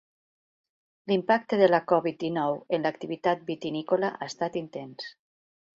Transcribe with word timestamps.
L'impacte 1.11 1.59
de 1.63 1.67
la 1.73 1.81
Covid 1.91 2.19
dinou 2.25 2.59
en 2.79 2.89
l'activitat 2.89 3.47
vitivinícola 3.53 4.15
ha 4.19 4.33
estat 4.35 4.63
intens. 4.67 5.11